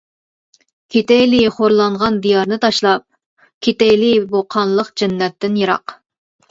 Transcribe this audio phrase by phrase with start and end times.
[0.95, 3.07] كېتەيلى خورلانغان دىيارنى تاشلاپ،
[3.69, 5.99] كېتەيلى بۇ قانلىق جەننەتتىن يىراق.